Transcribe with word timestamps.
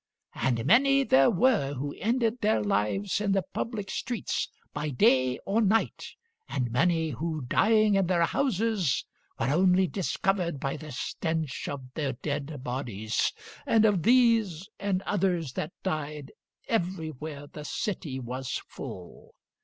And 0.33 0.65
many 0.65 1.03
there 1.03 1.29
were 1.29 1.75
who 1.75 1.93
ended 1.99 2.41
their 2.41 2.63
lives 2.63 3.21
in 3.21 3.33
the 3.33 3.43
public 3.53 3.91
streets 3.91 4.49
by 4.73 4.89
day 4.89 5.37
or 5.45 5.61
night, 5.61 6.15
and 6.49 6.71
many 6.71 7.11
who, 7.11 7.41
dying 7.41 7.93
in 7.93 8.07
their 8.07 8.25
houses, 8.25 9.05
were 9.39 9.49
only 9.51 9.85
discovered 9.85 10.59
by 10.59 10.75
the 10.75 10.91
stench 10.91 11.67
of 11.69 11.93
their 11.93 12.13
dead 12.13 12.63
bodies; 12.63 13.31
and 13.67 13.85
of 13.85 14.01
these 14.01 14.67
and 14.79 15.03
others 15.03 15.53
that 15.53 15.71
died 15.83 16.31
everywhere 16.67 17.45
the 17.45 17.63
city 17.63 18.19
was 18.19 18.59
full. 18.69 19.35